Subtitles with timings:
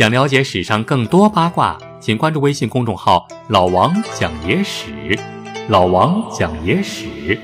[0.00, 5.14] 想了解史上更多八卦，请关注微信公众号“老王讲野史”。
[5.68, 7.38] 老王讲野史，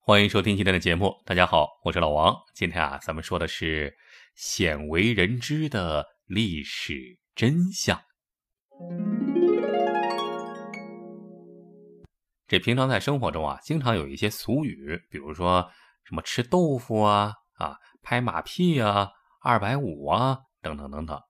[0.00, 1.14] 欢迎收听今天的节目。
[1.24, 2.36] 大家好，我是老王。
[2.54, 3.96] 今天啊，咱们说的是
[4.34, 7.98] 鲜为人知的历史真相。
[12.46, 15.66] 这平常在生活中啊，经常有一些俗语，比如说
[16.04, 19.10] 什么吃豆腐啊、啊拍马屁啊、
[19.40, 21.20] 二百五啊等等等等。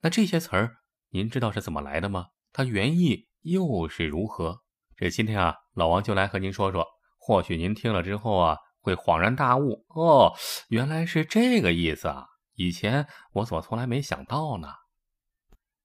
[0.00, 0.76] 那这些词儿，
[1.10, 2.26] 您知道是怎么来的吗？
[2.52, 4.58] 它原意又是如何？
[4.96, 6.86] 这今天啊，老王就来和您说说。
[7.22, 10.34] 或许您听了之后啊，会恍然大悟哦，
[10.68, 12.26] 原来是这个意思啊！
[12.54, 14.68] 以前我怎么从来没想到呢？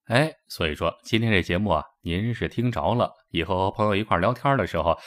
[0.06, 3.12] 哎，所以说今天这节目啊，您是听着了。
[3.30, 4.98] 以后和朋友一块聊天的时候，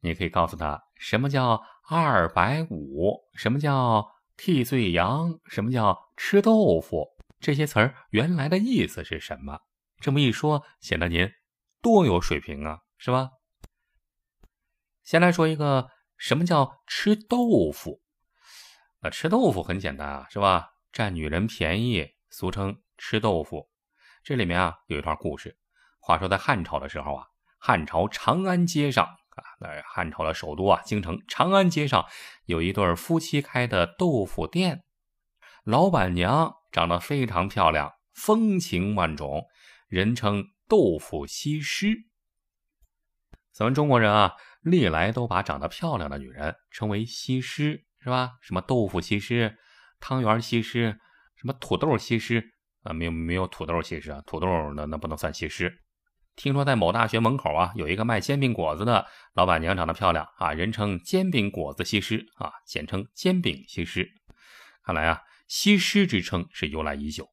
[0.00, 7.06] 你可以告诉他什么叫二百五，什么叫替罪羊，什么叫吃豆腐，
[7.40, 9.60] 这些词儿原来的意思是什么？
[10.00, 11.30] 这么一说，显得您
[11.82, 13.32] 多有水平啊，是吧？
[15.02, 18.00] 先来说一个什么叫吃豆腐？
[19.02, 20.70] 那吃豆腐很简单啊，是吧？
[20.90, 23.68] 占女人便宜，俗称吃豆腐。
[24.22, 25.58] 这里面啊有一段故事。
[26.00, 27.26] 话说在汉朝的时候啊，
[27.58, 29.06] 汉朝长安街上
[29.64, 32.04] 啊，那汉朝的首都啊，京城长安街上
[32.46, 34.84] 有一对夫妻开的豆腐店，
[35.64, 39.46] 老板娘长得非常漂亮，风情万种，
[39.88, 42.04] 人称豆腐西施。
[43.52, 48.32] 咱们中国人啊，历来都把长得漂亮的女人称为西施，是吧？
[48.42, 49.56] 什么豆腐西施、
[50.00, 50.98] 汤圆西施、
[51.36, 52.52] 什么土豆西施。
[52.82, 55.83] 啊，没有没有土豆西施啊，土豆那那不能算西施。
[56.36, 64.08] 听说在某大学门口啊，有一个卖煎饼果子的老板娘长得漂亮啊，人称煎饼果子西施啊，简称煎饼西施。
[64.84, 67.28] 看来啊，西施之称是由来已久。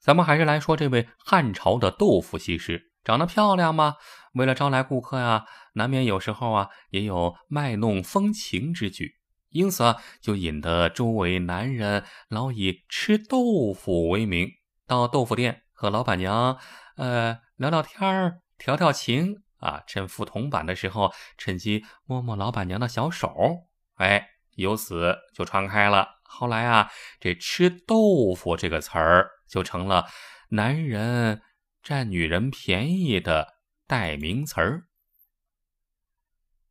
[0.00, 3.94] 咱们还是来说这位汉朝的豆腐西施，长得漂亮吗？
[4.34, 9.14] 为了招来顾客呀，难免有时候啊，也有卖弄风情之举。
[9.48, 14.50] 因此啊，就引得周围男人老以吃豆腐为名，
[14.86, 16.58] 到豆腐店和老板娘
[16.96, 19.82] 呃聊聊天儿、调调情啊。
[19.86, 23.32] 趁付铜板的时候，趁机摸摸老板娘的小手，
[23.94, 26.20] 哎，由此就传开了。
[26.22, 30.06] 后来啊，这吃豆腐这个词儿就成了
[30.48, 31.42] 男人
[31.82, 33.54] 占女人便宜的
[33.86, 34.84] 代名词儿。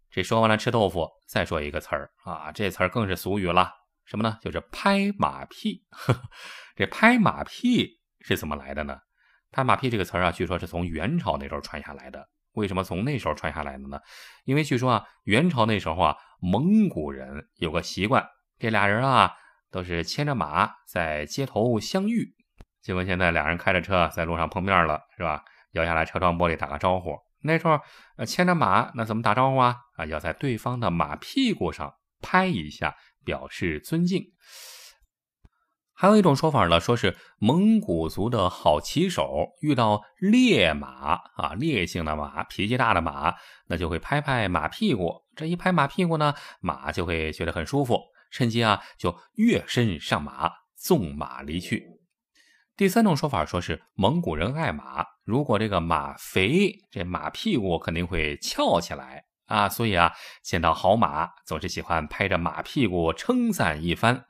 [0.10, 3.72] 这说完了吃豆腐，再说一个词儿啊，这词儿更是俗语了，
[4.06, 4.38] 什么呢？
[4.42, 5.86] 就是拍马屁。
[6.76, 9.00] 这拍马屁是怎么来的呢？
[9.54, 12.28] 拍马屁这个词儿啊，据说是从元朝那时候传下来的。
[12.54, 14.00] 为什么从那时候传下来的呢？
[14.44, 18.28] 因为据说啊，元朝那时候啊，蒙古人有个习惯，
[18.60, 19.32] 这俩人啊
[19.72, 22.36] 都是牵着马在街头相遇，
[22.82, 25.44] 结果现在俩人开着车在路上碰面了，是吧？
[25.72, 27.18] 摇下来车窗玻璃打个招呼。
[27.42, 27.80] 那时候，
[28.18, 29.78] 呃，牵着马，那怎么打招呼啊？
[29.96, 34.24] 啊，要在对方的马屁股上拍一下，表示尊敬。
[36.04, 43.34] 还有一种说法呢，说是蒙古族的好骑手遇到烈马啊，烈性的马，脾气大的马，
[43.68, 45.24] 那就会拍拍马屁股。
[45.34, 47.98] 这一拍马屁股呢，马就会觉得很舒服，
[48.32, 51.86] 趁机啊就跃身上马，纵马离去。
[52.76, 60.12] 第三种说法说是蒙古人爱马，如果这个马肥，这马屁股肯定会翘起来啊，所以啊，
[60.44, 64.26] 见到好马总是喜欢拍着马屁股称赞一番。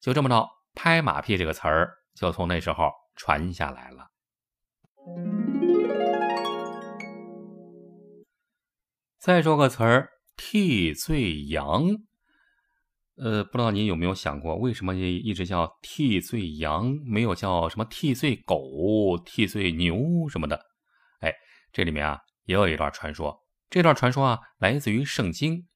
[0.00, 4.06] 就这么着，拍马屁这个词儿就从那时候传下来了。
[9.18, 11.86] 再说个词儿，替罪羊。
[13.16, 20.60] 呃，不知道您有没有想过，为什么一直叫替罪羊，没有叫什么替罪狗、替罪牛什么的？
[21.20, 21.32] 哎，
[21.72, 23.42] 这里面啊也有一段传说。
[23.70, 25.66] 这段传说啊来自于圣经，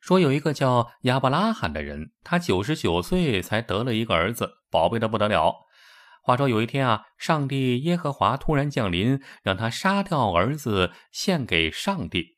[0.00, 5.54] 说有一个叫亚伯拉罕的人，他九十九岁才得了一个儿子，宝贝的不得了。
[6.22, 12.36] 话说有一天啊，上帝耶和华突然降临，让他杀掉儿子献给上帝，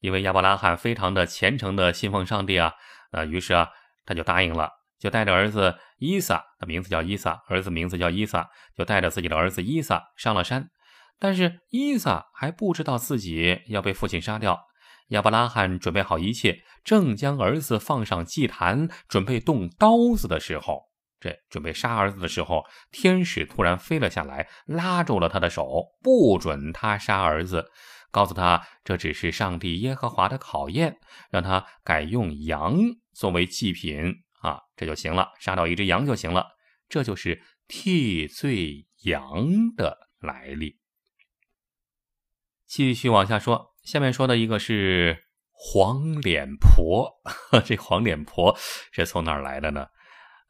[0.00, 2.74] 因为亚伯拉罕非常的虔诚的信奉上帝啊。
[3.10, 3.68] 啊，于是啊，
[4.06, 10.70] 他就答应了，就带着儿子伊萨，的名字叫伊萨，儿子名字叫伊萨，就带着自己的儿子伊萨上了山。
[11.18, 14.69] 但是伊萨还不知道自己要被父亲杀掉。
[15.10, 20.88] 亚伯拉罕准备好一切，正将儿子放上祭坛，准备动刀子的时候，
[21.20, 27.70] 这准备杀儿子的时候，天使突然飞了下来，拉住了他的手，不准他杀儿子。
[28.12, 30.98] 告诉他，这只是上帝耶和华的考验，
[31.30, 32.76] 让他改用羊
[33.12, 36.46] 作为祭品，啊，这就行了，杀掉一只羊就行了，
[36.88, 40.80] 这就是替罪羊的来历。
[42.66, 45.16] 继续往下说，下面说的一个是
[45.50, 47.10] 黄脸婆，
[47.64, 48.56] 这黄脸婆
[48.92, 49.86] 是从哪儿来的呢？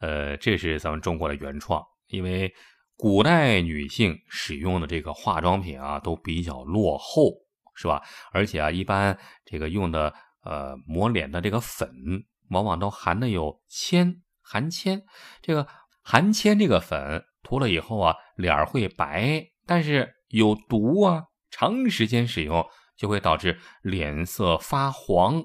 [0.01, 2.53] 呃，这是咱们中国的原创，因为
[2.97, 7.33] 古代女性使用的这个化妆品啊都比较落后，
[7.75, 8.03] 是吧？
[8.33, 10.13] 而且啊，一般这个用的
[10.43, 11.89] 呃抹脸的这个粉，
[12.51, 15.03] 往往都含的有铅，含铅。
[15.43, 15.67] 这个
[16.03, 22.67] 含铅这个粉涂了以后啊，脸会白，但是有毒啊，长时间使用
[23.01, 25.43] 就会导致脸色发黄。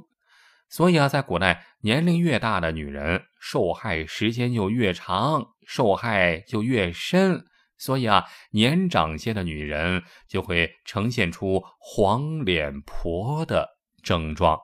[0.68, 7.46] 所以啊，在古代，年龄越大的女人受害时间就越长，受害就越深。
[7.78, 14.60] 所以啊，年长些的女人就会呈现出黄脸婆的症状。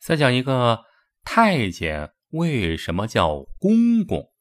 [0.00, 0.84] 再讲一个
[1.22, 4.32] 太监为什么叫公公？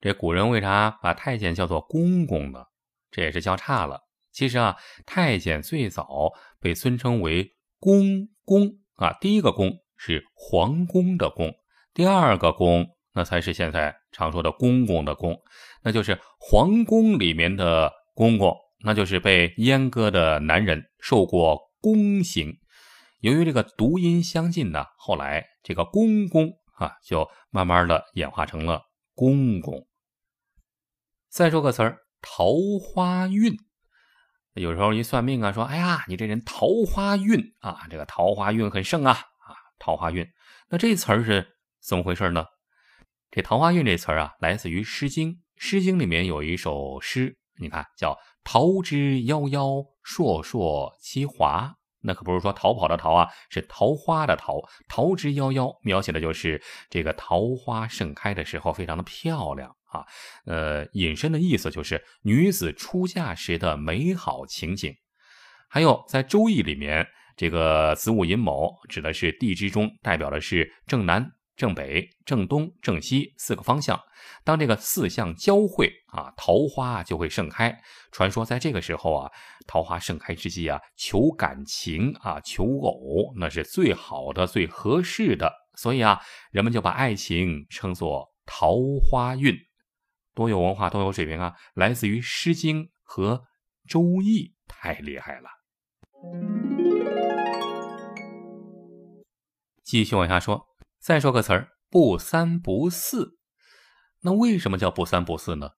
[0.00, 2.67] 这古人为啥把太监叫做公公呢？
[3.10, 4.00] 这也是叫差了。
[4.30, 9.12] 其实啊，太监最早被尊称为公公啊。
[9.20, 11.52] 第一个公是皇宫的宫，
[11.92, 15.36] 第二个公那才是现在常说的公公的公，
[15.82, 22.58] 那就是皇宫里面的公公，那就是被阉割的男人，受过宫刑。
[23.20, 28.82] 由于这个读音相近呢，后来这个公公啊，就慢慢的演化成了
[29.14, 29.84] 公公。
[31.28, 33.56] 再说个词儿，桃花运。
[34.54, 40.26] 有时候一算命啊，说：“哎呀，你这人桃花运啊，这个桃花运很盛啊啊，桃花运。”
[40.68, 41.46] 那这词儿是
[41.80, 42.44] 怎么回事呢？
[43.30, 45.30] 这桃花运这词儿啊，来自于《诗经》。
[45.56, 51.74] 《诗经》里面有一首诗，你看叫“桃之夭夭，烁烁其华”。
[52.02, 54.60] 那可不是说逃跑的逃啊，是桃花的桃。
[54.88, 56.60] 桃之夭夭，描写的就是
[56.90, 59.76] 这个桃花盛开的时候，非常的漂亮。
[59.88, 60.04] 啊，
[60.46, 64.94] 呃，引申的意思就是女子出嫁时的美好情景。
[65.68, 67.06] 还有在《周易》里面，
[67.36, 74.00] 这个子午寅卯指的是地支中代表的是正南、正北、正东、正西四个方向。
[74.44, 77.78] 当这个四象交汇啊，桃花就会盛开。
[78.10, 79.30] 传说在这个时候啊，
[79.66, 85.52] 桃花盛开之际啊，求感情啊，求偶那是最好的、最合适的。
[85.76, 86.18] 所以啊，
[86.50, 89.54] 人们就把爱情称作桃花运。
[90.38, 91.52] 多有文化，多有水平啊！
[91.74, 93.38] 来自于《诗经》和
[93.90, 95.48] 《周易》，太厉害了。
[99.82, 100.64] 继续往下说，
[101.00, 103.36] 再说个词儿“不三不四”。
[104.22, 105.70] 那为什么叫不三不四呢？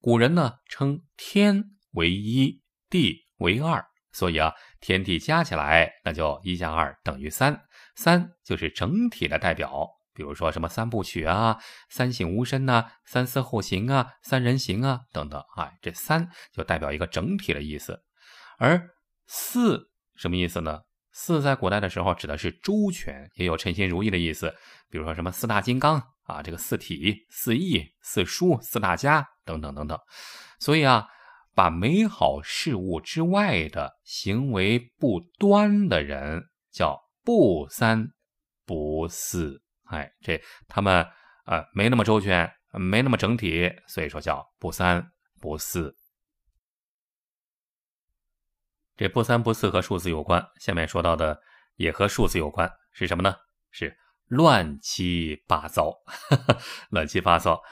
[0.00, 7.64] 古人呢称天为一，地为二，所以啊，天地加起来，那就一加二等于三，
[7.96, 9.99] 三就是整体的代表。
[10.20, 11.58] 比如说什么三部曲啊，
[11.88, 18.02] 三省吾身呐，三思后行啊，三人行啊等等啊，这三就代表一个整体的意思。
[18.58, 18.90] 而
[19.26, 20.82] 四什么意思呢？
[21.10, 24.54] 四在古代的时候指的是周全，也有称心如意的意思。
[24.90, 29.98] 比如说什么四大金刚啊，这个四体、四艺、四书、四大家等等等等。
[30.58, 31.06] 所以啊，
[31.54, 38.10] 把美好事物之外的行为不端的人叫不三
[38.66, 39.62] 不四。
[39.90, 41.06] 哎，这他们
[41.44, 45.96] 啊没那么周全，没那么整体，所以说叫不三不四。
[48.96, 51.40] 这不三不四和数字有关，下面说到的
[51.76, 53.34] 也和数字有关，是什么呢？
[53.70, 55.92] 是乱七八糟，
[56.90, 57.62] 乱七八糟。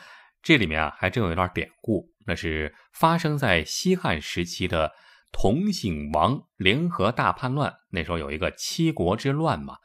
[0.43, 4.93] 这里面啊还真有一段典故，那是发生在西汉时期的
[5.31, 9.77] 同姓王联合大叛乱，那时候有一个七国之乱嘛。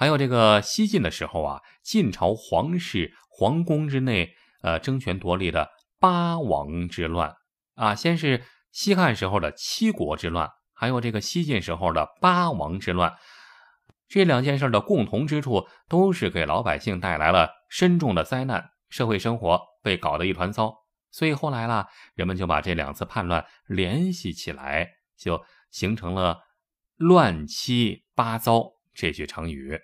[0.00, 7.36] 还有这个西晋的时候啊，晋朝皇室皇宫之内，呃，争权夺利的八王之乱
[7.74, 8.42] 啊，先是
[8.72, 13.12] 西汉时候的七国之乱，还有这个西晋时候的八王之乱，
[14.08, 20.74] 这两件事的共同之处都是给老百姓带来了深重的灾难，社会生活被搞得一团糟。
[21.10, 26.38] 所以后来啦，人们就把这两次叛乱联系起来，就形成了
[26.96, 28.64] 乱七八糟
[28.94, 29.78] 这句成语。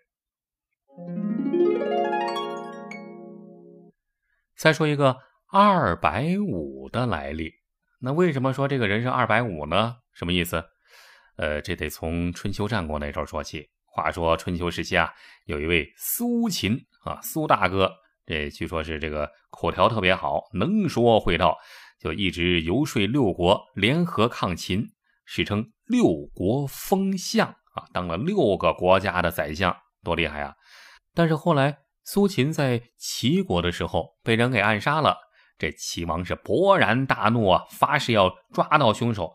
[4.56, 5.16] 再说一个
[5.50, 7.52] 二百五的来历，
[8.00, 9.96] 那为什么说这个人是二百五呢？
[10.12, 10.64] 什么意思？
[11.36, 13.68] 呃，这得从春秋战国那时候说起。
[13.84, 15.12] 话说春秋时期啊，
[15.44, 17.90] 有一位苏秦啊，苏大哥，
[18.26, 21.56] 这据说是这个口条特别好，能说会道，
[21.98, 24.86] 就一直游说六国联合抗秦，
[25.24, 30.54] 史称六国封相啊，当了六个国家的宰相，多厉害啊！
[31.16, 35.16] 但是后来苏秦在齐国的时候被人给暗杀了，
[35.58, 39.34] 这齐王是勃然大怒啊，发誓要抓到凶手。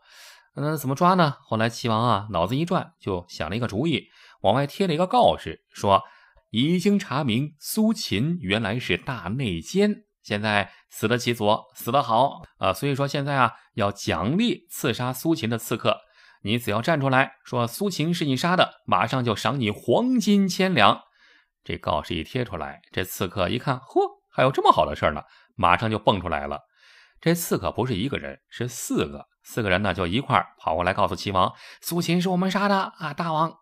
[0.56, 1.38] 那怎么抓呢？
[1.42, 4.04] 后来齐王啊脑子一转，就想了一个主意，
[4.42, 6.04] 往外贴了一个告示，说
[6.52, 12.72] 已经查明苏秦原来是大内奸，现在死得其所，死得好啊！
[12.72, 15.98] 所以说现在啊要奖励刺杀苏秦的刺客。
[16.44, 21.02] 你只要站出来说苏秦是你杀的，马上就赏你黄金千两。
[21.64, 24.02] 这告示一贴出来，这刺客一看，嚯，
[24.32, 25.22] 还有这么好的事呢，
[25.56, 26.60] 马上就蹦出来了。
[27.20, 33.58] 这刺客不是一个人，是四个，四个人呢就一块跑过来告诉齐王，苏秦是我们杀的啊，大王。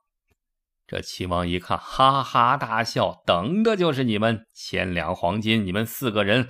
[0.87, 6.47] 这齐王一看，哈哈大笑，等的就是你们千两黄金，你们四个人，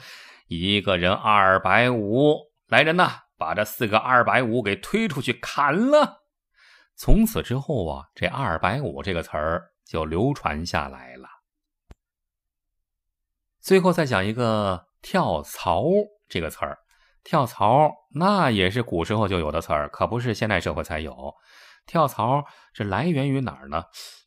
[0.48, 2.38] 一个人二百五，
[2.68, 6.22] 来人呐，把这四个二百五给推出去砍了。
[6.96, 11.28] 从此之后啊，这“二百五”这个词儿就流传下来了。
[13.70, 15.84] 最后再讲一个“跳槽”
[16.28, 16.80] 这个词儿
[17.24, 21.36] ，“跳槽”那也是古时候就有的词儿，可不是现代社会才有。
[21.86, 23.84] 跳槽是来源于哪儿呢？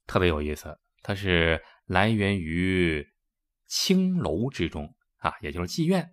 [0.07, 3.05] 特别有意思，它是来源于
[3.67, 6.09] 青楼之中啊，也就是妓院。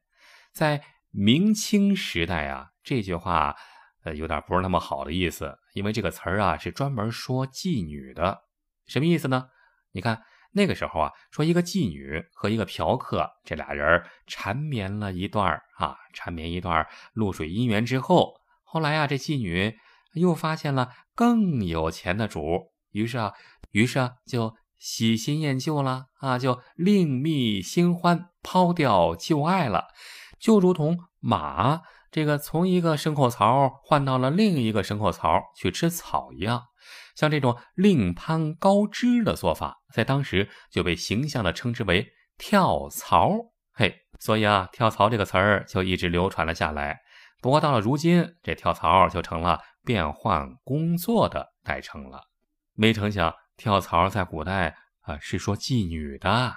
[0.51, 0.81] 在
[1.11, 3.55] 明清时代啊，这句话。
[4.05, 8.39] 呃，有点不是那么好的意思，因为这个词儿啊是专门说妓女的，
[8.87, 9.49] 什么意思呢？
[9.91, 19.75] 你看那个时候啊，说一个妓女和一个嫖客这俩人缠绵了一段啊，缠绵一段露水姻缘之后，后来啊，这妓女
[20.13, 23.33] 又发现了更有钱的主，于是啊，
[23.71, 29.85] 于是啊就喜新厌旧了啊，就另觅新欢，抛掉旧爱了，
[30.39, 31.81] 就如同马。
[32.11, 36.63] 这个从一个牲口槽换到了另一个牲口槽去吃草一样，
[37.19, 42.07] 像这种另攀高枝的做法，在当时就被形象的称之为
[42.37, 43.29] 跳槽。
[43.73, 46.99] 嘿，所以啊，跳槽这个词儿就一直流传了下来。
[47.41, 52.21] 不过到了如今，这跳槽就成了变换工作的代称了。
[52.73, 56.53] 没成想，跳槽在古代啊是说妓女的。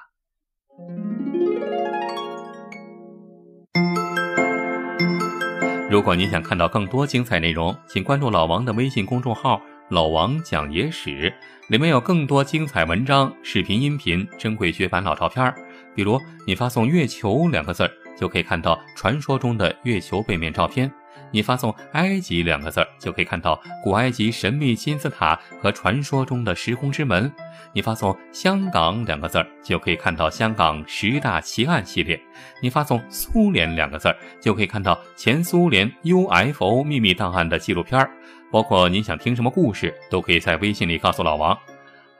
[5.91, 9.61] 如果您想看到更多精彩内容，请关注老王的微信公众号
[9.93, 11.31] “老王讲野史”，
[11.69, 15.55] 里面有更多精彩文章、视频、音频、珍贵绝版老照片。
[15.95, 20.91] 比如，你发送“月球”两个字儿，就可以看到传说中的月球背面照片。
[21.31, 27.31] 你发送“埃及”两个字儿，就可以看到古埃及神秘金字塔和传说中的时空之门；
[27.75, 32.19] 你发送“香港”两个字儿，就可以看到香港十大奇案系列；
[32.63, 38.11] 你发送“苏联”两个字儿，就可以看到前苏联 UFO 秘密档案的纪录片儿。
[38.53, 41.59] 包括您想听什么故事，都可以在微信里告诉老王。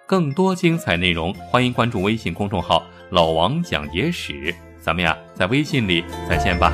[0.07, 4.55] 更多精彩内容，欢迎关注微信公众号“老王讲野史”。
[4.81, 6.73] 咱们呀，在微信里再见吧。